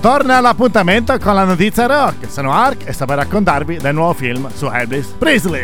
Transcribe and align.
Torna 0.00 0.36
all'appuntamento 0.36 1.18
con 1.18 1.34
la 1.34 1.44
notizia 1.44 1.86
rock. 1.86 2.30
Sono 2.30 2.52
Ark 2.52 2.86
e 2.86 2.92
sto 2.92 3.04
per 3.04 3.18
raccontarvi 3.18 3.78
del 3.78 3.94
nuovo 3.94 4.14
film 4.14 4.48
su 4.54 4.66
Elvis 4.66 5.08
Presley. 5.18 5.62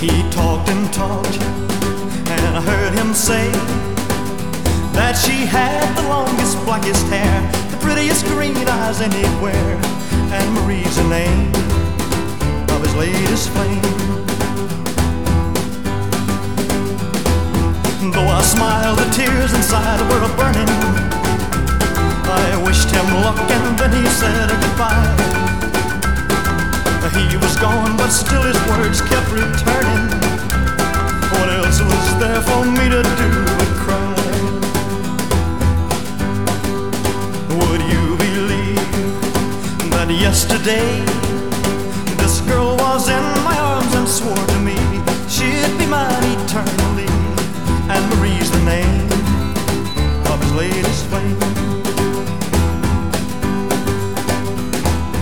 He 0.00 0.22
talked 0.30 0.70
and 0.70 0.90
talked, 0.90 1.42
and 2.30 2.56
I 2.56 2.62
heard 2.62 2.94
him 2.94 3.12
say 3.12 3.50
that 4.94 5.14
she 5.14 5.44
had 5.44 5.94
the 5.94 6.02
longest, 6.08 6.39
blackest 6.70 7.04
hair, 7.08 7.42
the 7.72 7.76
prettiest 7.78 8.24
green 8.26 8.54
eyes 8.68 9.00
anywhere, 9.00 9.74
and 10.30 10.54
Marie's 10.54 10.94
the 10.94 11.08
name 11.08 11.50
of 12.70 12.80
his 12.80 12.94
latest 12.94 13.50
flame. 13.50 13.82
Though 18.14 18.30
I 18.38 18.40
smiled, 18.42 19.00
the 19.00 19.10
tears 19.10 19.52
inside 19.52 19.98
were 20.10 20.22
burning. 20.38 20.70
I 22.30 22.62
wished 22.64 22.88
him 22.88 23.08
luck 23.18 23.40
and 23.50 23.76
then 23.76 23.90
he 23.90 24.06
said 24.20 24.48
goodbye. 24.62 25.16
He 27.18 27.36
was 27.36 27.56
gone, 27.56 27.96
but 27.96 28.10
still 28.10 28.42
his 28.42 28.60
words 28.70 29.00
kept 29.00 29.28
returning. 29.32 30.06
What 31.34 31.48
else 31.50 31.80
was 31.82 32.18
there 32.20 32.40
for 32.42 32.64
me 32.64 32.88
to 32.94 33.02
do 33.02 33.69
yesterday 40.20 41.00
this 42.18 42.42
girl 42.42 42.76
was 42.76 43.08
in 43.08 43.22
my 43.42 43.56
arms 43.58 43.94
and 43.94 44.06
swore 44.06 44.46
to 44.46 44.58
me 44.60 44.76
she'd 45.28 45.78
be 45.78 45.86
mine 45.86 46.22
eternally? 46.44 47.08
And 47.88 48.02
Marie's 48.10 48.50
the 48.50 48.62
name 48.64 49.08
of 50.30 50.40
his 50.42 50.52
latest 50.52 51.06
flame. 51.06 51.69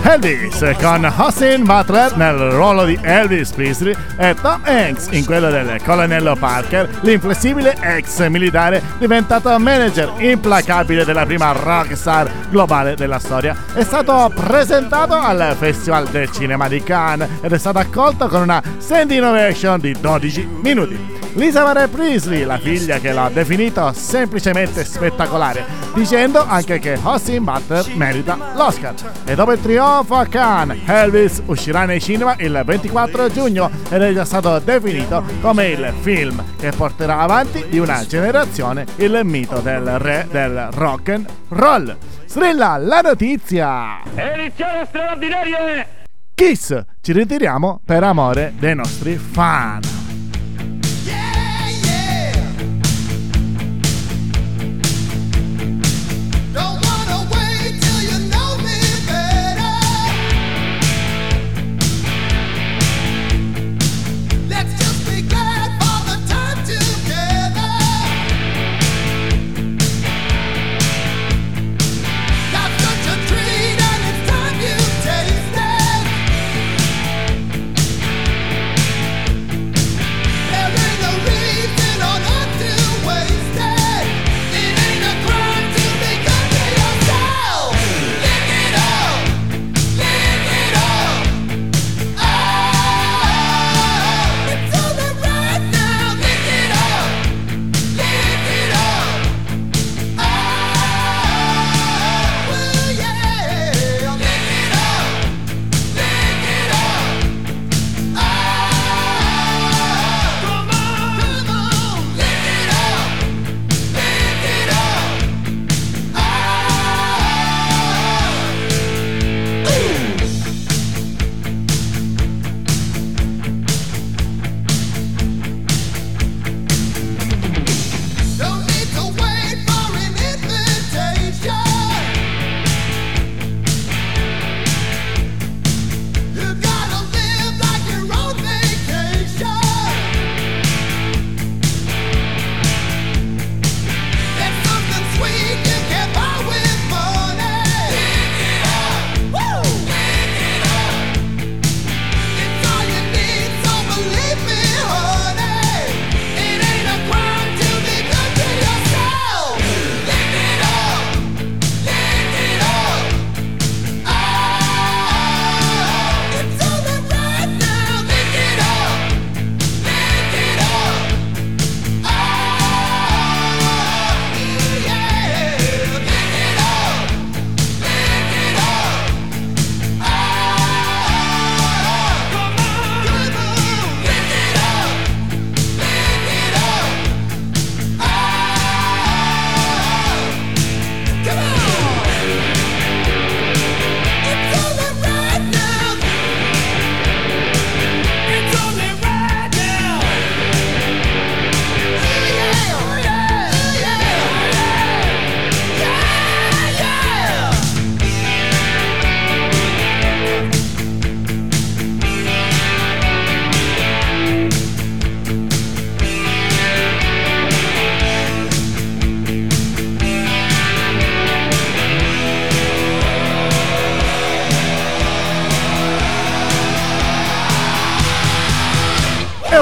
Elvis 0.09 0.65
con 0.81 1.05
Austin 1.05 1.63
Butler 1.65 2.17
nel 2.17 2.35
ruolo 2.49 2.83
di 2.83 2.97
Elvis 2.99 3.51
Presley 3.51 3.93
e 4.17 4.33
Tom 4.41 4.59
Hanks 4.63 5.09
in 5.11 5.23
quello 5.23 5.51
del 5.51 5.79
colonnello 5.83 6.35
Parker, 6.35 6.89
l'inflessibile 7.01 7.75
ex 7.79 8.27
militare 8.27 8.81
diventato 8.97 9.49
manager 9.59 10.11
implacabile 10.17 11.05
della 11.05 11.27
prima 11.27 11.51
rockstar 11.51 12.27
globale 12.49 12.95
della 12.95 13.19
storia. 13.19 13.55
È 13.71 13.83
stato 13.83 14.31
presentato 14.33 15.13
al 15.13 15.55
Festival 15.59 16.07
del 16.07 16.31
Cinema 16.31 16.67
di 16.67 16.81
Cannes 16.81 17.29
ed 17.41 17.53
è 17.53 17.57
stato 17.59 17.77
accolto 17.77 18.27
con 18.27 18.41
una 18.41 18.63
standing 18.79 19.23
ovation 19.23 19.79
di 19.79 19.95
12 19.99 20.47
minuti. 20.63 21.18
Lisa 21.39 21.63
Marie 21.63 21.87
Priestley, 21.87 22.43
la 22.43 22.57
figlia 22.57 22.99
che 22.99 23.13
l'ha 23.13 23.29
definito 23.33 23.93
semplicemente 23.93 24.83
spettacolare, 24.83 25.63
dicendo 25.93 26.45
anche 26.45 26.79
che 26.79 26.99
Austin 27.01 27.45
Butler 27.45 27.95
merita 27.95 28.37
l'Oscar. 28.55 28.93
E 29.23 29.35
dopo 29.35 29.53
il 29.53 29.61
trionfo 29.61 30.15
a 30.15 30.25
Cannes, 30.25 30.81
Elvis 30.85 31.41
uscirà 31.45 31.85
nei 31.85 32.01
cinema 32.01 32.35
il 32.39 32.61
24 32.65 33.31
giugno 33.31 33.71
ed 33.89 34.01
è 34.01 34.11
già 34.11 34.25
stato 34.25 34.59
definito 34.59 35.23
come 35.39 35.67
il 35.67 35.93
film 36.01 36.43
che 36.57 36.71
porterà 36.71 37.19
avanti 37.19 37.65
di 37.69 37.79
una 37.79 38.05
generazione 38.05 38.85
il 38.97 39.21
mito 39.23 39.61
del 39.61 39.97
re 39.97 40.27
del 40.29 40.67
rock 40.73 41.07
and 41.07 41.25
roll. 41.47 41.95
Strilla 42.25 42.75
la 42.75 42.99
notizia! 42.99 44.01
Edizione 44.13 44.85
straordinaria! 44.85 45.87
Kiss! 46.35 46.77
Ci 46.99 47.13
ritiriamo 47.13 47.79
per 47.85 48.03
amore 48.03 48.51
dei 48.59 48.75
nostri 48.75 49.15
fan. 49.15 49.98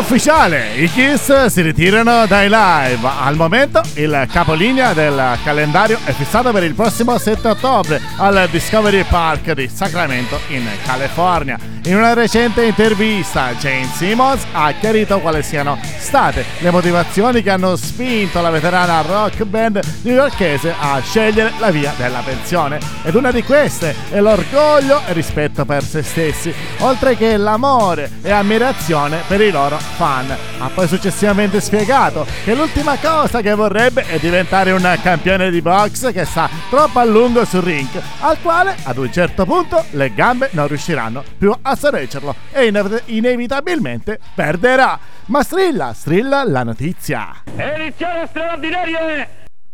Ufficiale, 0.10 0.74
i 0.78 0.90
Kiss 0.90 1.48
si 1.48 1.62
ritirano 1.62 2.26
dai 2.28 2.48
live. 2.48 3.06
Al 3.20 3.36
momento 3.36 3.82
il 3.96 4.26
capolinea 4.32 4.94
del 4.94 5.38
calendario 5.44 6.00
è 6.06 6.14
fissato 6.14 6.54
per 6.54 6.64
il 6.64 6.74
prossimo 6.74 7.18
7 7.18 7.46
ottobre 7.50 8.00
al 8.16 8.48
Discovery 8.50 9.04
Park 9.04 9.52
di 9.52 9.68
Sacramento 9.68 10.40
in 10.48 10.66
California. 10.86 11.77
In 11.84 11.96
una 11.96 12.14
recente 12.14 12.66
intervista 12.66 13.54
Jane 13.54 13.90
Simmons 13.94 14.46
ha 14.52 14.74
chiarito 14.74 15.20
quali 15.20 15.42
siano 15.42 15.80
state 15.98 16.44
le 16.60 16.70
motivazioni 16.70 17.42
che 17.42 17.50
hanno 17.50 17.78
spinto 17.78 18.42
la 18.42 18.50
veterana 18.50 19.02
rock 19.02 19.44
band 19.46 19.80
newyorkese 20.02 20.74
a 20.78 21.00
scegliere 21.00 21.54
la 21.60 21.72
via 21.72 21.94
della 21.96 22.20
pensione. 22.20 22.80
Ed 23.04 23.16
una 23.16 23.32
di 23.32 23.42
queste 23.42 23.96
è 24.10 24.20
l'orgoglio 24.20 25.02
e 25.08 25.14
rispetto 25.14 25.64
per 25.64 25.82
se 25.82 26.04
stessi, 26.04 26.54
oltre 26.80 27.16
che 27.16 27.38
l'amore 27.38 28.12
e 28.22 28.32
ammirazione 28.32 29.22
per 29.26 29.40
i 29.40 29.50
loro 29.50 29.78
fan. 29.78 30.36
Ha 30.60 30.70
poi 30.74 30.88
successivamente 30.90 31.62
spiegato 31.62 32.26
che 32.44 32.54
l'ultima 32.54 32.98
cosa 32.98 33.40
che 33.40 33.54
vorrebbe 33.56 34.06
è 34.08 34.20
diventare 34.20 34.72
un 34.72 35.00
campione 35.02 35.50
di 35.50 35.62
box 35.62 36.12
che 36.12 36.26
sta 36.26 36.50
troppo 36.70 37.00
a 37.00 37.06
lungo 37.06 37.46
sul 37.46 37.62
ring, 37.62 37.88
al 38.20 38.42
quale 38.42 38.76
ad 38.84 38.98
un 38.98 39.12
certo 39.12 39.46
punto 39.46 39.86
le 39.92 40.14
gambe 40.14 40.50
non 40.52 40.68
riusciranno 40.68 41.24
più 41.38 41.56
a 41.62 41.76
sorreggerlo 41.78 42.36
e 42.52 42.66
inev- 42.66 43.04
inevitabilmente 43.06 44.20
perderà. 44.34 45.00
Ma 45.26 45.44
strilla, 45.44 45.94
strilla 45.94 46.44
la 46.44 46.64
notizia. 46.64 47.44
Edizione 47.56 48.28
straordinaria! 48.28 49.28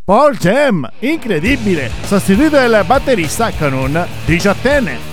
Paul 0.05 0.38
Jam, 0.38 0.85
incredibile, 1.00 1.89
sostituito 2.03 2.59
il 2.59 2.83
batterista 2.85 3.51
con 3.51 3.71
un 3.73 4.05
diciottenne. 4.25 5.12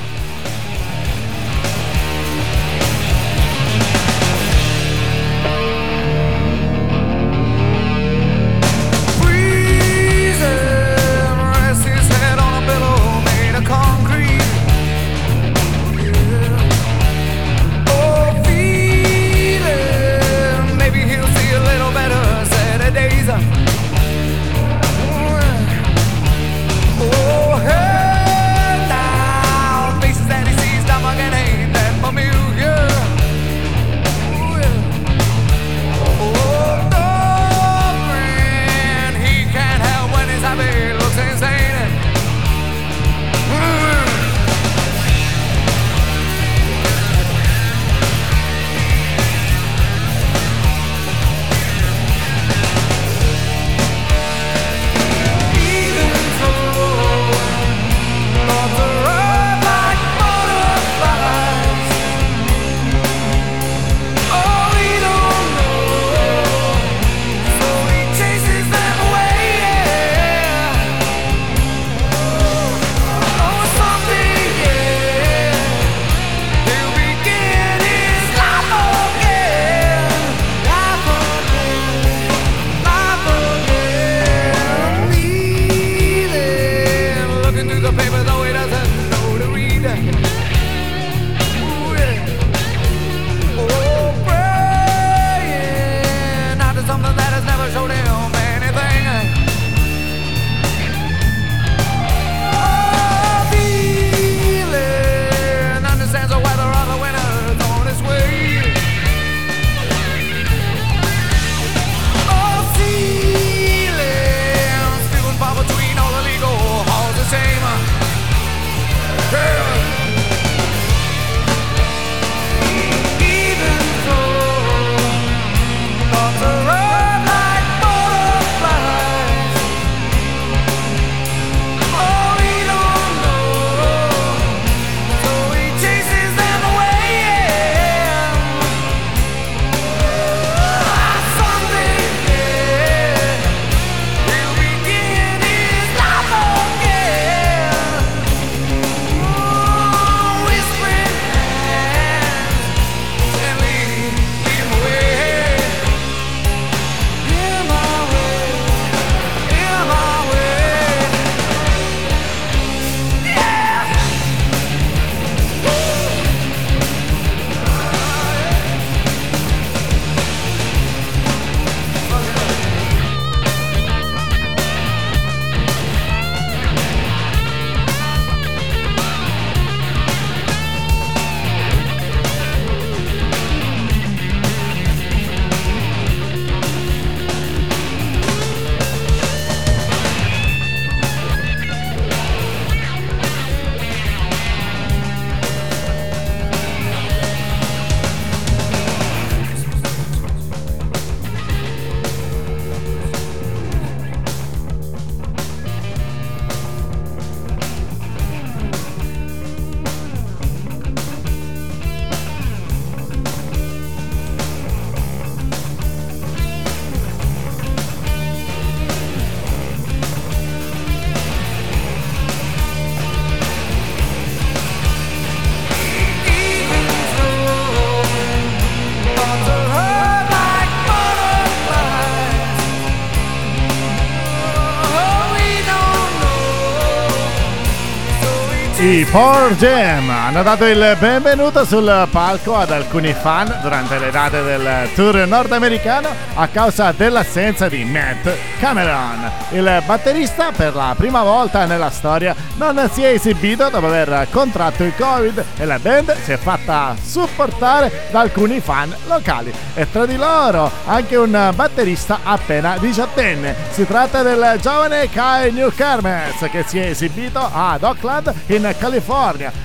Power 239.11 239.57
Jam 239.57 240.09
hanno 240.09 240.45
dato 240.45 240.65
il 240.67 240.97
benvenuto 241.01 241.65
sul 241.65 242.07
palco 242.13 242.55
ad 242.55 242.71
alcuni 242.71 243.13
fan 243.13 243.59
durante 243.61 243.99
le 243.99 244.13
date 244.13 244.41
del 244.41 244.89
tour 244.95 245.27
nordamericano 245.27 246.09
a 246.35 246.47
causa 246.47 246.93
dell'assenza 246.93 247.69
di 247.69 247.85
Matt 247.85 248.31
Cameron. 248.61 249.29
Il 249.51 249.83
batterista 249.85 250.53
per 250.53 250.77
la 250.77 250.95
prima 250.97 251.25
volta 251.25 251.65
nella 251.65 251.91
storia 251.91 252.37
non 252.55 252.89
si 252.93 253.03
è 253.03 253.09
esibito 253.09 253.69
dopo 253.69 253.89
aver 253.89 254.29
contratto 254.31 254.85
il 254.85 254.95
Covid 254.97 255.45
e 255.57 255.65
la 255.65 255.81
band 255.81 256.15
si 256.23 256.31
è 256.31 256.37
fatta 256.37 256.95
supportare 257.03 258.07
da 258.13 258.21
alcuni 258.21 258.61
fan 258.61 258.95
locali 259.09 259.53
e 259.75 259.91
tra 259.91 260.07
di 260.07 260.15
loro 260.15 260.71
anche 260.87 261.17
un 261.17 261.51
batterista 261.53 262.21
appena 262.23 262.77
diciottenne. 262.79 263.57
Si 263.71 263.85
tratta 263.85 264.23
del 264.23 264.57
giovane 264.63 265.11
Kai 265.11 265.51
Newkermes 265.51 266.49
che 266.49 266.65
si 266.65 266.79
è 266.79 266.91
esibito 266.91 267.41
ad 267.53 267.83
Oakland 267.83 268.33
in 268.47 268.73
California, 268.79 268.99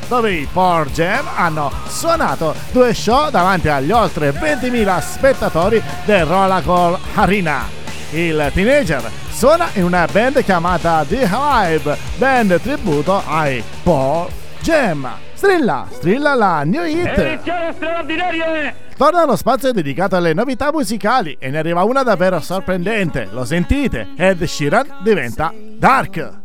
dove 0.08 0.32
i 0.32 0.48
Power 0.52 0.90
Jam 0.92 1.28
hanno 1.36 1.72
suonato 1.88 2.54
due 2.72 2.94
show 2.94 3.30
davanti 3.30 3.70
agli 3.70 3.92
oltre 3.92 4.32
20.000 4.32 5.02
spettatori 5.02 5.82
del 6.06 6.26
Rolacol 6.26 6.98
Arena. 7.16 7.64
Il 8.12 8.52
teenager 8.54 9.10
suona 9.30 9.68
in 9.74 9.84
una 9.84 10.08
band 10.12 10.44
chiamata 10.44 11.04
The 11.08 11.30
Hive, 11.30 11.98
band 12.18 12.62
tributo 12.62 13.22
ai 13.26 13.64
Power 13.84 14.30
Jam. 14.62 15.08
Strilla, 15.34 15.86
strilla 15.92 16.34
la 16.34 16.64
new 16.64 16.86
hit! 16.86 17.18
Edizione 17.18 17.74
straordinaria! 17.74 18.74
Torna 18.98 19.26
lo 19.26 19.36
spazio 19.36 19.74
dedicato 19.74 20.16
alle 20.16 20.34
novità 20.34 20.72
musicali 20.72 21.36
e 21.38 21.50
ne 21.50 21.58
arriva 21.58 21.84
una 21.84 22.02
davvero 22.02 22.40
sorprendente. 22.40 23.28
Lo 23.32 23.44
sentite? 23.44 24.08
Ed 24.16 24.42
Sheeran 24.46 25.00
diventa 25.04 25.54
Dark. 25.78 26.45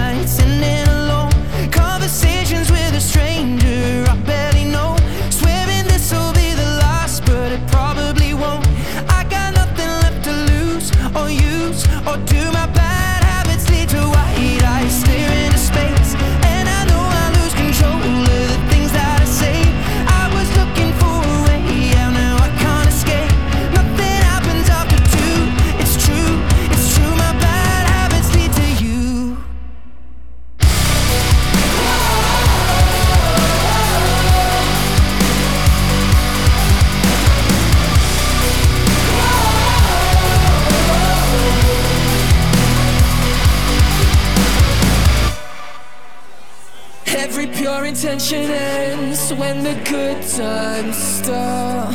intention 47.91 48.49
ends 48.49 49.33
when 49.33 49.63
the 49.63 49.73
good 49.83 50.21
times 50.23 50.95
start. 50.95 51.93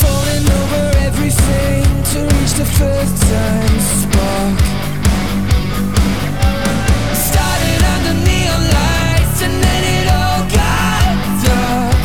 Falling 0.00 0.46
over 0.60 0.84
everything 1.08 1.84
to 2.12 2.18
reach 2.34 2.52
the 2.60 2.68
first 2.78 3.16
time 3.32 3.78
spark. 3.96 4.58
Started 7.28 7.82
under 7.94 8.14
neon 8.28 8.62
lights 8.76 9.40
and 9.46 9.56
then 9.64 9.82
it 9.96 10.06
all 10.20 10.42
got 10.58 11.16
dark. 11.44 11.96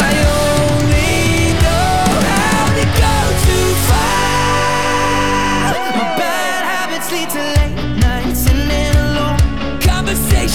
I 0.00 0.12
only 0.48 1.52
know 1.62 1.96
how 2.32 2.62
to 2.78 2.84
go 3.04 3.16
too 3.44 3.68
far. 3.86 4.16
My 5.92 6.06
bad 6.16 6.62
habits 6.72 7.08
lead 7.12 7.28
to 7.36 7.53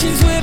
questions 0.10 0.24
will 0.24 0.39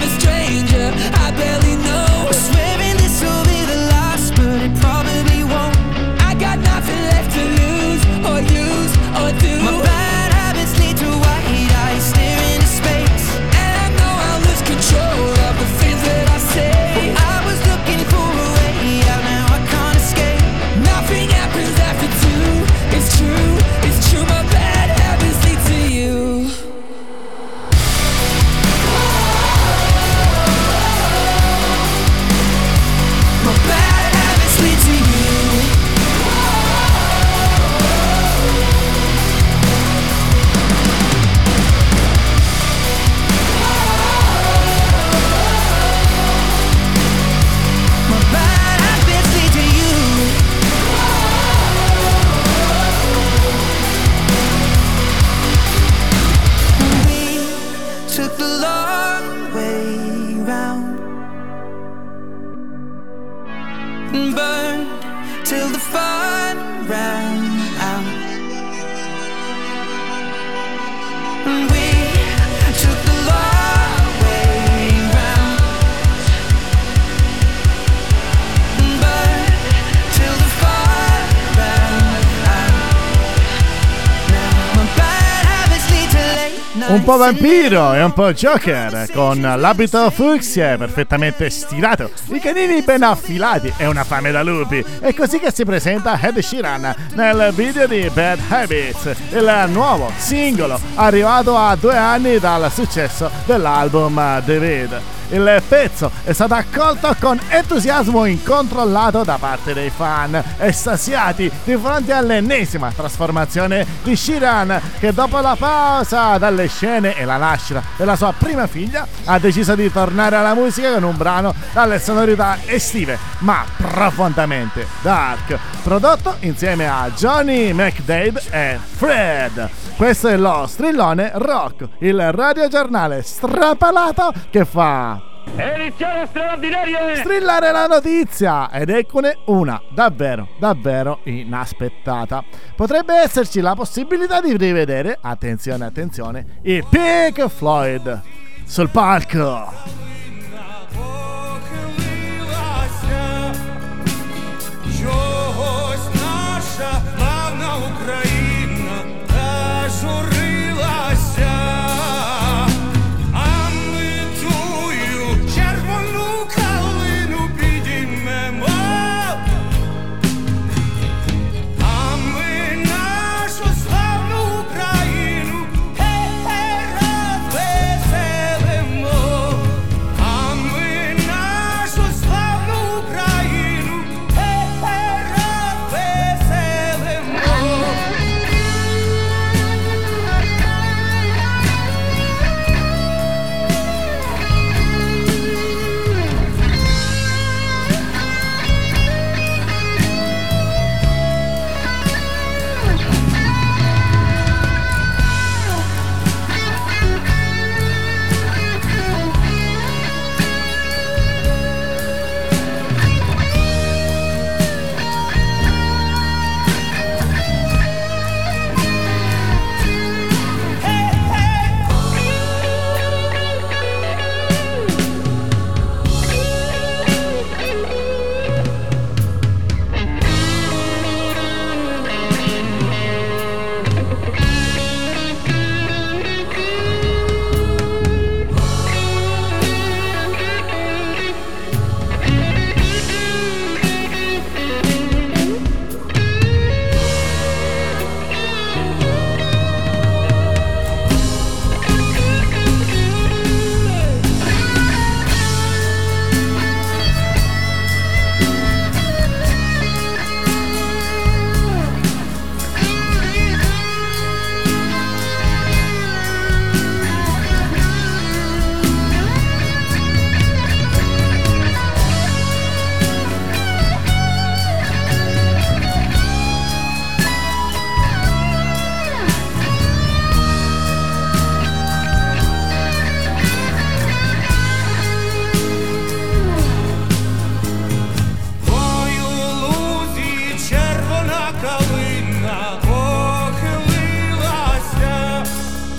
po' 87.06 87.18
vampiro 87.18 87.94
e 87.94 88.02
un 88.02 88.12
po' 88.12 88.32
Joker, 88.32 89.08
con 89.12 89.40
l'abito 89.40 90.10
fucsia 90.10 90.76
perfettamente 90.76 91.48
stilato, 91.50 92.10
i 92.32 92.40
canini 92.40 92.82
ben 92.82 93.04
affilati 93.04 93.72
e 93.76 93.86
una 93.86 94.02
fame 94.02 94.32
da 94.32 94.42
lupi. 94.42 94.84
È 94.98 95.14
così 95.14 95.38
che 95.38 95.52
si 95.52 95.64
presenta 95.64 96.18
Ed 96.20 96.40
Sheeran 96.40 96.92
nel 97.14 97.52
video 97.54 97.86
di 97.86 98.10
Bad 98.12 98.40
Habits, 98.48 99.14
il 99.30 99.66
nuovo 99.68 100.10
singolo 100.16 100.80
arrivato 100.96 101.56
a 101.56 101.76
due 101.76 101.96
anni 101.96 102.40
dal 102.40 102.72
successo 102.72 103.30
dell'album 103.44 104.42
David. 104.44 105.15
Il 105.28 105.62
pezzo 105.68 106.10
è 106.22 106.32
stato 106.32 106.54
accolto 106.54 107.14
con 107.18 107.38
entusiasmo 107.48 108.26
incontrollato 108.26 109.24
da 109.24 109.38
parte 109.38 109.74
dei 109.74 109.90
fan, 109.90 110.40
estasiati 110.58 111.50
di 111.64 111.76
fronte 111.76 112.12
all'ennesima 112.12 112.92
trasformazione 112.92 113.84
di 114.02 114.14
Shiran, 114.14 114.80
che 115.00 115.12
dopo 115.12 115.40
la 115.40 115.56
pausa 115.58 116.38
dalle 116.38 116.68
scene 116.68 117.16
e 117.16 117.24
la 117.24 117.38
nascita 117.38 117.82
della 117.96 118.14
sua 118.14 118.32
prima 118.36 118.66
figlia 118.68 119.06
ha 119.24 119.38
deciso 119.38 119.74
di 119.74 119.90
tornare 119.90 120.36
alla 120.36 120.54
musica 120.54 120.92
con 120.92 121.02
un 121.02 121.16
brano 121.16 121.54
dalle 121.72 121.98
sonorità 121.98 122.58
estive, 122.66 123.18
ma 123.38 123.64
profondamente 123.76 124.86
dark, 125.02 125.58
prodotto 125.82 126.36
insieme 126.40 126.88
a 126.88 127.10
Johnny 127.10 127.72
McDade 127.72 128.42
e 128.50 128.78
Fred. 128.96 129.85
Questo 129.96 130.28
è 130.28 130.36
lo 130.36 130.66
strillone 130.66 131.30
rock, 131.34 131.88
il 132.00 132.30
radiogiornale 132.30 133.22
strapalato 133.22 134.30
che 134.50 134.66
fa 134.66 135.34
Edizione 135.56 136.26
straordinaria! 136.26 137.16
Strillare 137.16 137.72
la 137.72 137.86
notizia! 137.86 138.70
Ed 138.70 138.90
eccone 138.90 139.38
una 139.46 139.80
davvero, 139.88 140.48
davvero 140.58 141.20
inaspettata. 141.24 142.44
Potrebbe 142.74 143.14
esserci 143.14 143.60
la 143.60 143.74
possibilità 143.74 144.42
di 144.42 144.54
rivedere, 144.54 145.16
attenzione, 145.18 145.86
attenzione, 145.86 146.58
i 146.62 146.84
Pink 146.86 147.48
Floyd 147.48 148.20
sul 148.66 148.90
palco. 148.90 150.05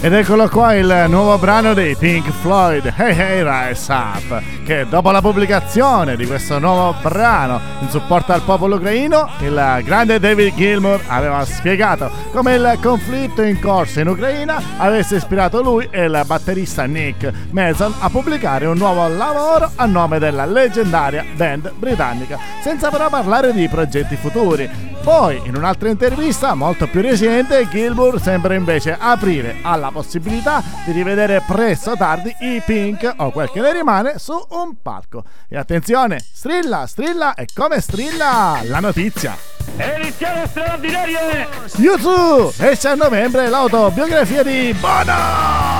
Ed 0.07 0.13
eccolo 0.13 0.47
qua 0.47 0.73
il 0.73 1.05
nuovo 1.09 1.37
brano 1.37 1.73
dei 1.73 1.93
Pink 1.97 2.31
Floyd, 2.31 2.93
Hey 2.95 3.13
Hey 3.13 3.43
Rise 3.43 3.91
Up, 3.91 4.41
che 4.63 4.85
dopo 4.87 5.11
la 5.11 5.19
pubblicazione 5.19 6.15
di 6.15 6.25
questo 6.25 6.59
nuovo 6.59 6.95
brano 7.01 7.59
in 7.81 7.89
supporto 7.89 8.31
al 8.31 8.41
popolo 8.43 8.77
ucraino, 8.77 9.27
il 9.39 9.81
grande 9.83 10.17
David 10.17 10.55
Gilmour 10.55 11.01
aveva 11.07 11.43
spiegato 11.43 12.09
come 12.31 12.55
il 12.55 12.79
conflitto 12.81 13.41
in 13.41 13.59
corso 13.59 13.99
in 13.99 14.07
Ucraina 14.07 14.61
avesse 14.77 15.17
ispirato 15.17 15.61
lui 15.61 15.85
e 15.91 16.05
il 16.05 16.23
batterista 16.25 16.85
Nick 16.85 17.29
Mason 17.49 17.93
a 17.99 18.09
pubblicare 18.09 18.65
un 18.65 18.77
nuovo 18.77 19.09
lavoro 19.09 19.71
a 19.75 19.85
nome 19.87 20.19
della 20.19 20.45
leggendaria 20.45 21.25
band 21.35 21.73
britannica, 21.73 22.39
senza 22.63 22.89
però 22.89 23.09
parlare 23.09 23.51
di 23.51 23.67
progetti 23.67 24.15
futuri. 24.15 24.95
Poi, 25.07 25.39
in 25.45 25.55
un'altra 25.55 25.87
intervista 25.87 26.53
molto 26.53 26.85
più 26.85 26.99
recente, 27.01 27.65
Gilmour 27.69 28.19
sembra 28.19 28.55
invece 28.55 28.93
aprire 28.99 29.59
alla 29.61 29.89
possibilità 29.89 30.61
di 30.83 30.91
rivedere 30.91 31.41
presto 31.47 31.91
o 31.91 31.95
tardi 31.95 32.35
i 32.41 32.61
Pink 32.65 33.13
o 33.15 33.31
quel 33.31 33.49
che 33.49 33.61
ne 33.61 33.71
rimane 33.71 34.19
su 34.19 34.33
un 34.33 34.81
palco. 34.81 35.23
E 35.47 35.55
attenzione, 35.55 36.19
strilla, 36.19 36.85
strilla 36.87 37.35
e 37.35 37.45
come 37.55 37.79
strilla 37.79 38.59
la 38.63 38.81
notizia. 38.81 39.37
Edizione 39.77 40.45
straordinaria! 40.45 41.47
YouTube 41.77 42.51
esce 42.57 42.89
a 42.89 42.95
novembre 42.95 43.47
l'autobiografia 43.47 44.43
di 44.43 44.75
Bono! 44.77 45.76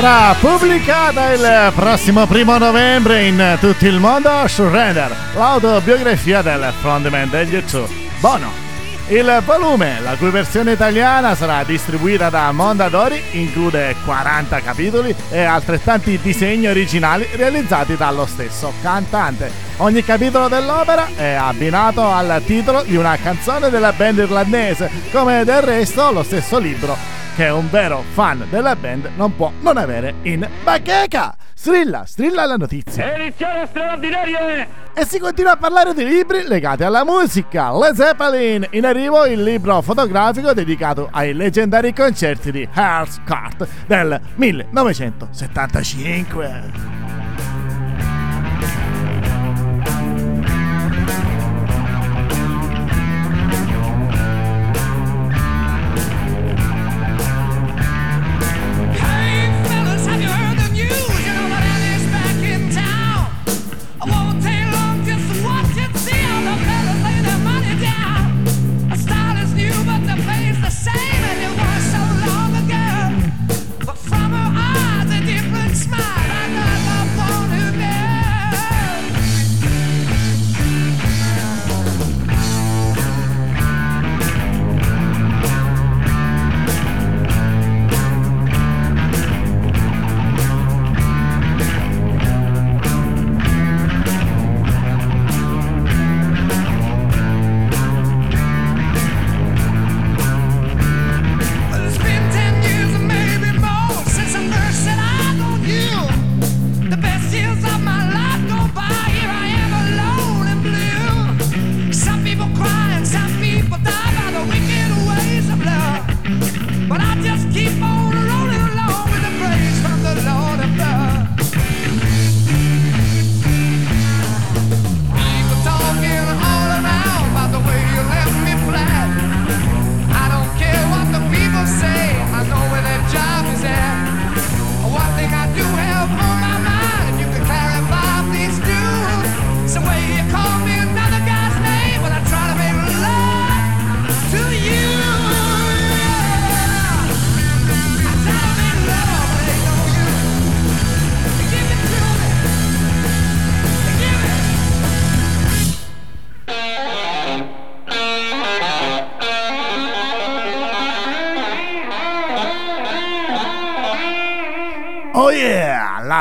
Sarà 0.00 0.34
pubblicata 0.40 1.32
il 1.34 1.72
prossimo 1.72 2.26
primo 2.26 2.58
novembre 2.58 3.26
in 3.26 3.56
tutto 3.60 3.86
il 3.86 4.00
mondo 4.00 4.28
Surrender, 4.48 5.14
l'autobiografia 5.36 6.42
del 6.42 6.72
frontman 6.80 7.30
degli 7.30 7.54
U2, 7.54 7.86
Bono. 8.18 8.50
Il 9.06 9.40
volume, 9.44 10.00
la 10.00 10.16
cui 10.16 10.30
versione 10.30 10.72
italiana 10.72 11.36
sarà 11.36 11.62
distribuita 11.62 12.28
da 12.28 12.50
Mondadori, 12.50 13.22
include 13.32 13.94
40 14.04 14.60
capitoli 14.62 15.14
e 15.30 15.44
altrettanti 15.44 16.18
disegni 16.20 16.66
originali 16.66 17.28
realizzati 17.36 17.96
dallo 17.96 18.26
stesso 18.26 18.72
cantante. 18.82 19.63
Ogni 19.78 20.04
capitolo 20.04 20.48
dell'opera 20.48 21.08
è 21.16 21.32
abbinato 21.32 22.08
al 22.08 22.40
titolo 22.46 22.82
di 22.82 22.94
una 22.96 23.16
canzone 23.16 23.70
della 23.70 23.92
band 23.92 24.18
irlandese, 24.18 24.88
come 25.10 25.42
del 25.44 25.62
resto 25.62 26.12
lo 26.12 26.22
stesso 26.22 26.58
libro 26.58 26.96
che 27.34 27.48
un 27.48 27.68
vero 27.68 28.04
fan 28.12 28.46
della 28.48 28.76
band 28.76 29.10
non 29.16 29.34
può 29.34 29.50
non 29.60 29.76
avere 29.76 30.14
in 30.22 30.48
bacheca. 30.62 31.34
Strilla, 31.52 32.04
strilla 32.06 32.46
la 32.46 32.54
notizia. 32.56 33.16
Edizione 33.16 33.66
straordinaria! 33.66 34.66
E 34.94 35.04
si 35.04 35.18
continua 35.18 35.50
a 35.52 35.56
parlare 35.56 35.92
di 35.92 36.04
libri 36.04 36.46
legati 36.46 36.84
alla 36.84 37.04
musica. 37.04 37.76
Le 37.76 37.92
Zeppelin, 37.94 38.64
in 38.70 38.86
arrivo 38.86 39.26
il 39.26 39.42
libro 39.42 39.80
fotografico 39.80 40.52
dedicato 40.52 41.08
ai 41.10 41.34
leggendari 41.34 41.92
concerti 41.92 42.52
di 42.52 42.68
Hearst 42.72 43.24
Cart 43.24 43.66
del 43.86 44.20
1975. 44.36 47.03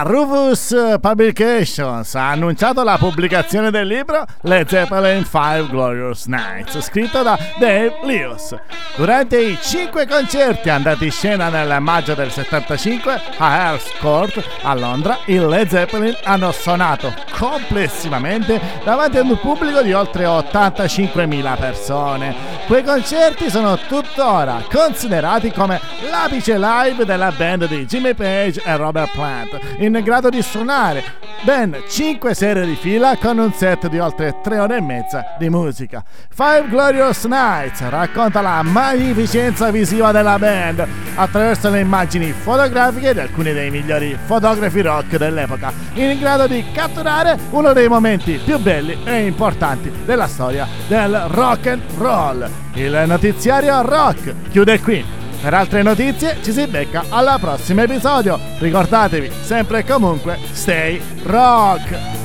Rufus 0.03 0.75
Publications 0.99 2.13
ha 2.15 2.31
annunciato 2.31 2.83
la 2.83 2.97
pubblicazione 2.97 3.71
del 3.71 3.87
libro 3.87 4.25
Le 4.41 4.65
Zeppelin 4.67 5.23
5 5.23 5.67
Glorious 5.69 6.25
Nights, 6.25 6.77
scritto 6.81 7.23
da 7.23 7.39
Dave 7.57 7.99
Lewis. 8.03 8.53
Durante 8.97 9.39
i 9.39 9.57
cinque 9.61 10.05
concerti 10.05 10.69
andati 10.69 11.05
in 11.05 11.11
scena 11.11 11.47
nel 11.47 11.79
maggio 11.79 12.15
del 12.15 12.31
75 12.31 13.21
a 13.37 13.55
Earls 13.67 13.97
Court 13.99 14.43
a 14.63 14.73
Londra, 14.73 15.17
i 15.27 15.39
Led 15.39 15.69
Zeppelin 15.69 16.15
hanno 16.23 16.51
suonato 16.51 17.13
complessivamente 17.31 18.59
davanti 18.83 19.17
ad 19.17 19.29
un 19.29 19.39
pubblico 19.39 19.81
di 19.81 19.93
oltre 19.93 20.25
85.000 20.25 21.57
persone. 21.57 22.35
Quei 22.67 22.83
concerti 22.83 23.49
sono 23.49 23.77
tuttora 23.77 24.63
considerati 24.71 25.51
come 25.51 25.79
l'apice 26.09 26.57
live 26.57 27.05
della 27.05 27.31
band 27.35 27.67
di 27.67 27.85
Jimmy 27.85 28.13
Page 28.13 28.61
e 28.63 28.75
Robert 28.77 29.11
Plant, 29.11 29.59
in 29.97 30.03
grado 30.03 30.29
di 30.29 30.41
suonare 30.41 31.03
ben 31.43 31.75
5 31.88 32.34
serie 32.34 32.65
di 32.65 32.75
fila 32.75 33.17
con 33.17 33.38
un 33.38 33.51
set 33.53 33.88
di 33.89 33.99
oltre 33.99 34.36
3 34.41 34.60
ore 34.60 34.77
e 34.77 34.82
mezza 34.82 35.36
di 35.38 35.49
musica. 35.49 36.03
Five 36.29 36.69
Glorious 36.69 37.25
Nights 37.25 37.82
racconta 37.89 38.41
la 38.41 38.62
magnificenza 38.63 39.69
visiva 39.71 40.12
della 40.12 40.39
band 40.39 40.88
attraverso 41.15 41.69
le 41.69 41.82
immagini 41.82 42.32
fotografiche 42.32 43.13
di 43.13 43.19
alcuni 43.19 43.51
dei 43.51 43.69
migliori 43.69 44.17
fotografi 44.25 44.82
rock 44.82 45.17
dell'epoca, 45.17 45.73
in 45.93 46.17
grado 46.17 46.47
di 46.47 46.63
catturare 46.71 47.38
uno 47.49 47.73
dei 47.73 47.88
momenti 47.89 48.39
più 48.43 48.58
belli 48.60 48.97
e 49.03 49.25
importanti 49.25 49.91
della 50.06 50.27
storia 50.27 50.67
del 50.88 51.25
rock 51.27 51.67
and 51.67 51.82
roll. 51.97 52.49
Il 52.75 53.03
notiziario 53.06 53.82
rock 53.82 54.34
chiude 54.49 54.79
qui. 54.79 55.22
Per 55.43 55.53
altre 55.53 55.82
notizie 55.84 56.38
ci 56.41 56.53
si 56.53 56.65
becca 56.67 57.03
al 57.10 57.36
prossimo 57.38 57.82
episodio. 57.82 58.39
Ricordatevi 58.60 59.29
sempre 59.41 59.79
e 59.79 59.84
comunque, 59.84 60.39
stay 60.53 61.01
rock! 61.23 62.22